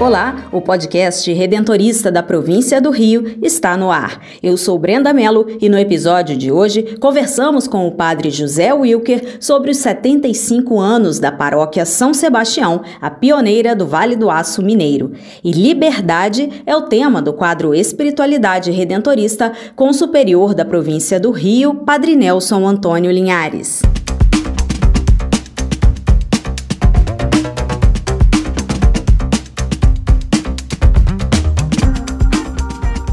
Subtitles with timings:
[0.00, 4.22] Olá, o podcast Redentorista da província do Rio está no ar.
[4.42, 9.36] Eu sou Brenda Mello e no episódio de hoje conversamos com o padre José Wilker
[9.38, 15.12] sobre os 75 anos da paróquia São Sebastião, a pioneira do Vale do Aço Mineiro.
[15.44, 21.30] E liberdade é o tema do quadro Espiritualidade Redentorista com o superior da província do
[21.30, 23.82] Rio, Padre Nelson Antônio Linhares.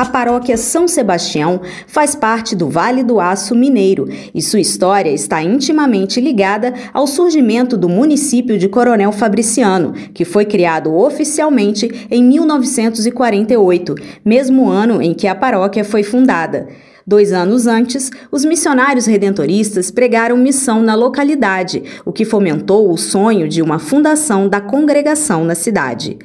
[0.00, 5.42] A paróquia São Sebastião faz parte do Vale do Aço Mineiro e sua história está
[5.42, 13.94] intimamente ligada ao surgimento do município de Coronel Fabriciano, que foi criado oficialmente em 1948,
[14.24, 16.68] mesmo ano em que a paróquia foi fundada.
[17.06, 23.46] Dois anos antes, os missionários redentoristas pregaram missão na localidade, o que fomentou o sonho
[23.46, 26.18] de uma fundação da congregação na cidade.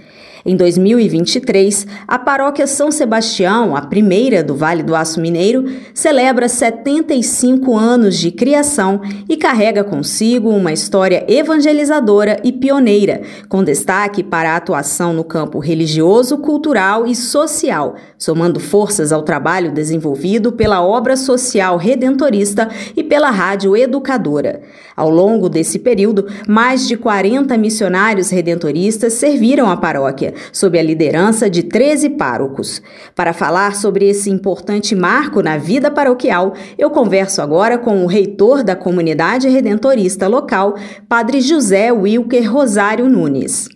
[0.47, 7.75] Em 2023, a paróquia São Sebastião, a primeira do Vale do Aço Mineiro, celebra 75
[7.75, 14.57] anos de criação e carrega consigo uma história evangelizadora e pioneira, com destaque para a
[14.57, 21.75] atuação no campo religioso, cultural e social, somando forças ao trabalho desenvolvido pela obra social
[21.75, 24.61] redentorista e pela rádio educadora.
[24.95, 31.50] Ao longo desse período, mais de 40 missionários redentoristas serviram a paróquia, sob a liderança
[31.50, 32.81] de 13 párocos.
[33.16, 38.63] Para falar sobre esse importante marco na vida paroquial, eu converso agora com o reitor
[38.63, 40.75] da comunidade redentorista local,
[41.07, 43.68] Padre José Wilker Rosário Nunes.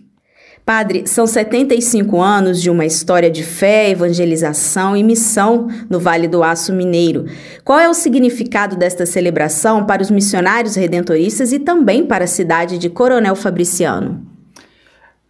[0.64, 6.44] Padre, são 75 anos de uma história de fé, evangelização e missão no Vale do
[6.44, 7.24] Aço Mineiro.
[7.64, 12.78] Qual é o significado desta celebração para os missionários redentoristas e também para a cidade
[12.78, 14.29] de Coronel Fabriciano?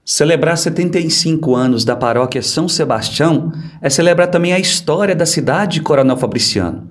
[0.04, 3.52] Celebrar 75 anos da paróquia São Sebastião
[3.82, 6.88] é celebrar também a história da cidade de Coronel Fabriciano,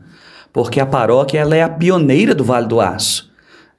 [0.54, 3.30] porque a paróquia ela é a pioneira do Vale do Aço.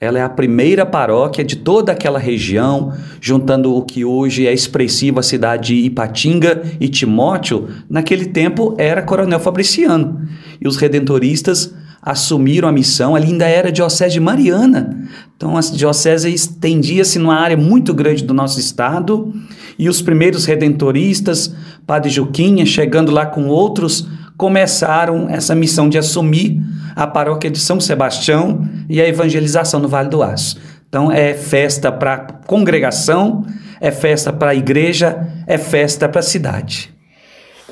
[0.01, 5.21] Ela é a primeira paróquia de toda aquela região, juntando o que hoje é expressiva
[5.21, 10.27] a cidade de Ipatinga e Timóteo, naquele tempo era Coronel Fabriciano.
[10.59, 15.09] E os redentoristas assumiram a missão, ali ainda era diocese de Mariana.
[15.37, 19.35] Então a diocese estendia-se numa área muito grande do nosso estado,
[19.79, 21.55] e os primeiros redentoristas,
[21.87, 24.07] Padre Juquinha, chegando lá com outros,
[24.37, 26.61] começaram essa missão de assumir
[26.97, 30.59] a paróquia de São Sebastião e a evangelização no Vale do Aço.
[30.89, 33.45] Então é festa para congregação,
[33.81, 36.93] é festa para a igreja, é festa para a cidade.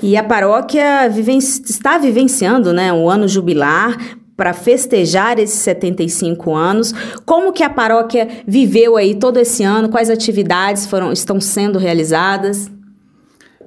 [0.02, 3.96] E a paróquia está vivenciando né, o ano jubilar
[4.36, 6.94] para festejar esses 75 anos.
[7.26, 9.88] Como que a paróquia viveu aí todo esse ano?
[9.88, 12.70] Quais atividades foram estão sendo realizadas?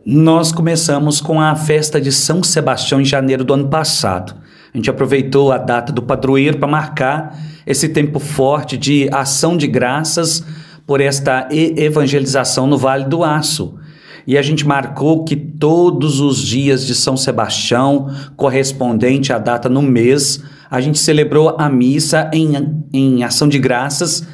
[0.06, 4.34] Nós começamos com a festa de São Sebastião em janeiro do ano passado.
[4.74, 7.38] A gente aproveitou a data do padroeiro para marcar
[7.68, 10.42] esse tempo forte de ação de graças
[10.88, 13.81] por esta evangelização no Vale do Aço
[14.26, 19.82] e a gente marcou que todos os dias de São Sebastião, correspondente à data no
[19.82, 24.26] mês, a gente celebrou a missa em, em ação de graças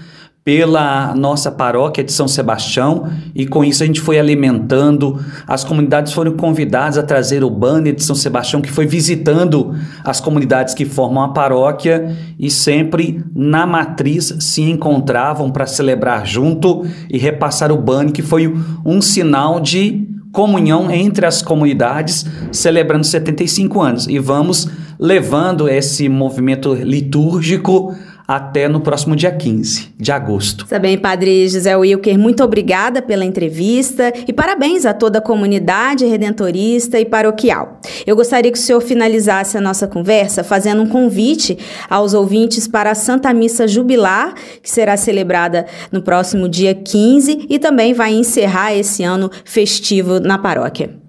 [0.48, 5.20] pela nossa paróquia de São Sebastião e com isso a gente foi alimentando.
[5.46, 10.22] As comunidades foram convidadas a trazer o banner de São Sebastião que foi visitando as
[10.22, 17.18] comunidades que formam a paróquia e sempre na matriz se encontravam para celebrar junto e
[17.18, 18.48] repassar o banner que foi
[18.86, 26.74] um sinal de comunhão entre as comunidades celebrando 75 anos e vamos levando esse movimento
[26.74, 27.94] litúrgico
[28.28, 30.66] até no próximo dia 15 de agosto.
[30.68, 36.06] Tá bem, Padre José Wilker, muito obrigada pela entrevista e parabéns a toda a comunidade
[36.06, 37.80] redentorista e paroquial.
[38.06, 41.58] Eu gostaria que o senhor finalizasse a nossa conversa fazendo um convite
[41.90, 47.58] aos ouvintes para a Santa Missa Jubilar, que será celebrada no próximo dia 15 e
[47.58, 51.08] também vai encerrar esse ano festivo na paróquia.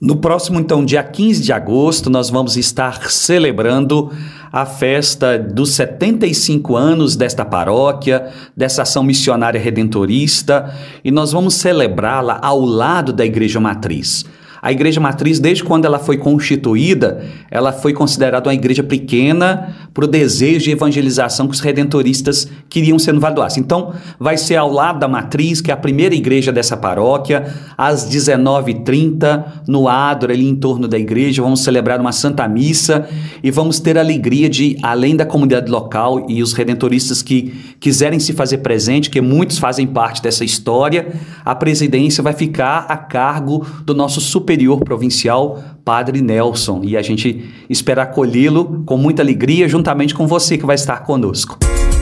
[0.00, 4.12] No próximo, então, dia 15 de agosto, nós vamos estar celebrando
[4.52, 10.74] a festa dos 75 anos desta paróquia, dessa ação missionária redentorista,
[11.04, 14.24] e nós vamos celebrá-la ao lado da Igreja Matriz.
[14.60, 20.04] A igreja matriz, desde quando ela foi constituída, ela foi considerada uma igreja pequena para
[20.04, 23.60] o desejo de evangelização que os redentoristas queriam ser no Vale do Aço.
[23.60, 28.08] Então, vai ser ao lado da matriz, que é a primeira igreja dessa paróquia, às
[28.08, 33.08] 19h30, no Adro, ali em torno da igreja, vamos celebrar uma Santa Missa
[33.42, 38.18] e vamos ter a alegria de, além da comunidade local e os redentoristas que quiserem
[38.18, 41.12] se fazer presente, que muitos fazem parte dessa história,
[41.44, 47.52] a presidência vai ficar a cargo do nosso superior provincial, Padre Nelson, e a gente
[47.68, 51.58] espera acolhê-lo com muita alegria, juntamente com você que vai estar conosco.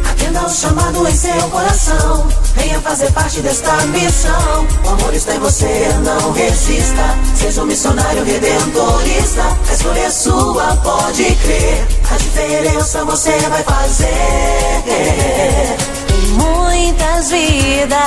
[0.08, 4.64] Atenda o chamado em seu coração, venha fazer parte desta missão.
[4.84, 7.19] O amor está em você, não resista.
[7.34, 11.84] Seja um missionário redentorista, a escolha é sua, pode crer.
[12.12, 14.06] A diferença você vai fazer.
[16.38, 18.06] Muitas vidas.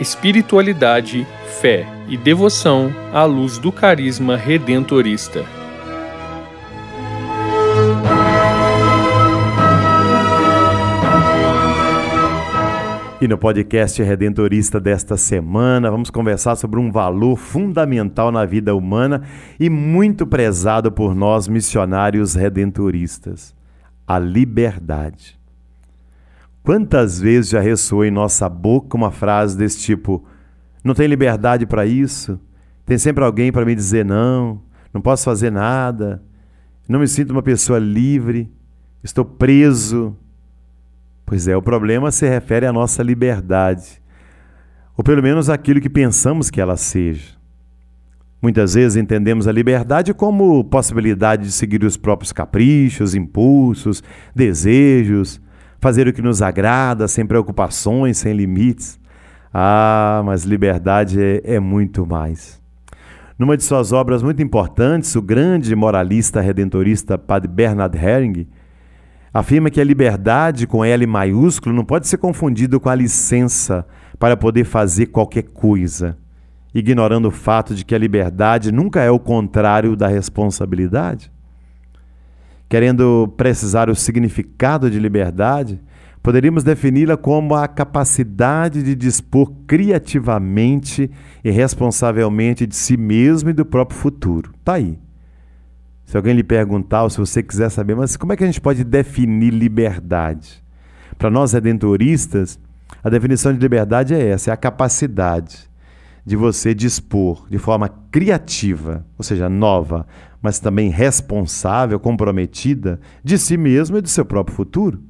[0.00, 1.26] Espiritualidade,
[1.60, 5.44] fé e devoção à luz do carisma redentorista.
[13.20, 19.24] E no podcast Redentorista desta semana, vamos conversar sobre um valor fundamental na vida humana
[19.58, 23.54] e muito prezado por nós missionários redentoristas:
[24.06, 25.39] a liberdade.
[26.62, 30.24] Quantas vezes já ressoou em nossa boca uma frase desse tipo:
[30.84, 32.38] não tem liberdade para isso?
[32.84, 34.60] Tem sempre alguém para me dizer não,
[34.92, 36.22] não posso fazer nada,
[36.88, 38.50] não me sinto uma pessoa livre,
[39.02, 40.16] estou preso.
[41.24, 44.02] Pois é, o problema se refere à nossa liberdade,
[44.96, 47.38] ou pelo menos aquilo que pensamos que ela seja.
[48.42, 54.02] Muitas vezes entendemos a liberdade como possibilidade de seguir os próprios caprichos, impulsos,
[54.34, 55.40] desejos,
[55.80, 59.00] fazer o que nos agrada, sem preocupações, sem limites.
[59.52, 62.60] Ah, mas liberdade é, é muito mais.
[63.38, 68.46] Numa de suas obras muito importantes, o grande moralista redentorista Padre Bernard Herring
[69.32, 73.86] afirma que a liberdade com L maiúsculo não pode ser confundido com a licença
[74.18, 76.18] para poder fazer qualquer coisa,
[76.74, 81.32] ignorando o fato de que a liberdade nunca é o contrário da responsabilidade
[82.70, 85.80] querendo precisar o significado de liberdade,
[86.22, 91.10] poderíamos defini-la como a capacidade de dispor criativamente
[91.42, 94.52] e responsavelmente de si mesmo e do próprio futuro.
[94.64, 94.96] Tá aí.
[96.04, 98.60] Se alguém lhe perguntar, ou se você quiser saber, mas como é que a gente
[98.60, 100.62] pode definir liberdade?
[101.18, 102.56] Para nós redentoristas,
[103.02, 105.68] a definição de liberdade é essa: é a capacidade
[106.24, 110.06] de você dispor de forma criativa, ou seja, nova,
[110.42, 115.00] mas também responsável, comprometida de si mesmo e do seu próprio futuro.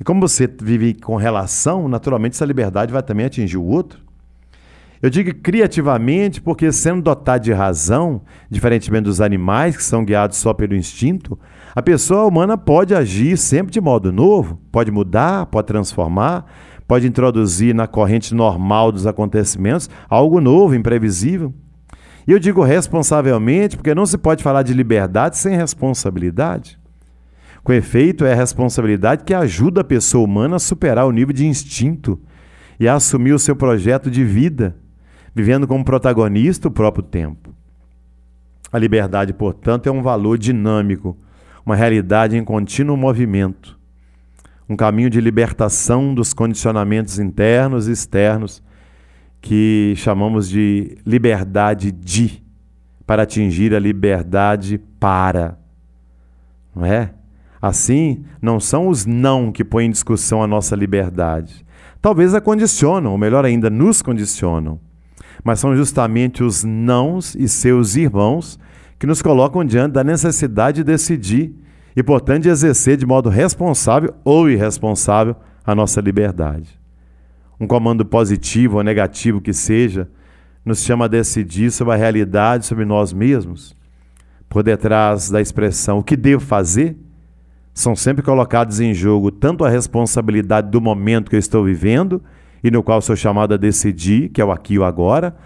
[0.00, 4.00] E como você vive com relação, naturalmente essa liberdade vai também atingir o outro.
[5.00, 10.52] Eu digo criativamente porque, sendo dotado de razão, diferentemente dos animais que são guiados só
[10.52, 11.38] pelo instinto,
[11.74, 16.46] a pessoa humana pode agir sempre de modo novo, pode mudar, pode transformar,
[16.86, 21.54] pode introduzir na corrente normal dos acontecimentos algo novo, imprevisível.
[22.28, 26.78] E eu digo responsavelmente porque não se pode falar de liberdade sem responsabilidade.
[27.64, 31.46] Com efeito, é a responsabilidade que ajuda a pessoa humana a superar o nível de
[31.46, 32.20] instinto
[32.78, 34.76] e a assumir o seu projeto de vida,
[35.34, 37.54] vivendo como protagonista o próprio tempo.
[38.70, 41.16] A liberdade, portanto, é um valor dinâmico,
[41.64, 43.78] uma realidade em contínuo movimento
[44.68, 48.62] um caminho de libertação dos condicionamentos internos e externos
[49.40, 52.42] que chamamos de liberdade de,
[53.06, 55.58] para atingir a liberdade para.
[56.74, 57.12] Não é?
[57.60, 61.66] Assim, não são os não que põem em discussão a nossa liberdade.
[62.00, 64.78] Talvez a condicionam, ou melhor ainda, nos condicionam.
[65.42, 68.58] Mas são justamente os nãos e seus irmãos
[68.98, 71.54] que nos colocam diante da necessidade de decidir
[71.96, 76.78] e, portanto, de exercer de modo responsável ou irresponsável a nossa liberdade.
[77.60, 80.08] Um comando positivo ou negativo que seja,
[80.64, 83.74] nos chama a decidir sobre a realidade, sobre nós mesmos.
[84.48, 86.96] Por detrás da expressão o que devo fazer,
[87.74, 92.22] são sempre colocados em jogo tanto a responsabilidade do momento que eu estou vivendo
[92.62, 95.36] e no qual sou chamado a decidir, que é o aqui e o agora,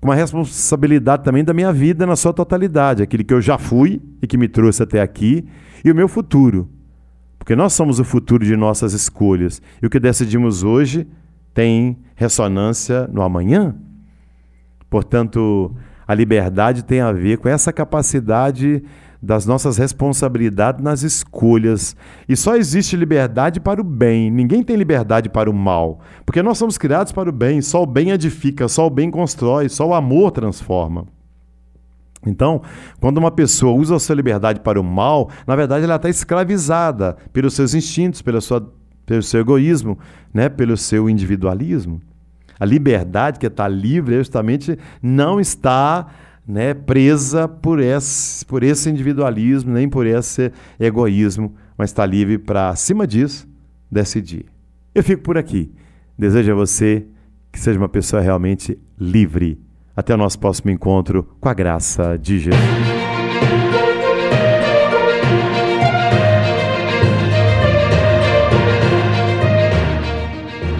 [0.00, 4.00] como a responsabilidade também da minha vida na sua totalidade, aquele que eu já fui
[4.20, 5.44] e que me trouxe até aqui,
[5.84, 6.68] e o meu futuro.
[7.38, 9.60] Porque nós somos o futuro de nossas escolhas.
[9.82, 11.06] E o que decidimos hoje
[11.54, 13.74] tem ressonância no amanhã.
[14.88, 15.74] Portanto,
[16.06, 18.82] a liberdade tem a ver com essa capacidade
[19.22, 21.96] das nossas responsabilidades nas escolhas.
[22.28, 26.00] E só existe liberdade para o bem, ninguém tem liberdade para o mal.
[26.26, 29.68] Porque nós somos criados para o bem, só o bem edifica, só o bem constrói,
[29.68, 31.06] só o amor transforma.
[32.26, 32.62] Então,
[33.00, 37.16] quando uma pessoa usa a sua liberdade para o mal, na verdade ela está escravizada
[37.32, 38.72] pelos seus instintos, pela sua,
[39.04, 39.98] pelo seu egoísmo,
[40.32, 40.48] né?
[40.48, 42.00] pelo seu individualismo.
[42.58, 46.06] A liberdade que está livre é justamente não está
[46.46, 52.68] né, presa por esse, por esse individualismo, nem por esse egoísmo, mas está livre para,
[52.68, 53.48] acima disso,
[53.90, 54.46] decidir.
[54.94, 55.72] Eu fico por aqui.
[56.18, 57.06] Desejo a você
[57.50, 59.60] que seja uma pessoa realmente livre.
[59.96, 63.01] Até o nosso próximo encontro com a graça de Jesus.